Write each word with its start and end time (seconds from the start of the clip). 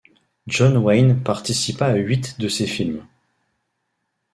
John 0.47 0.77
Wayne 0.79 1.21
participa 1.23 1.85
à 1.85 1.93
huit 1.93 2.39
de 2.39 2.47
ces 2.47 2.65
films. 2.65 3.05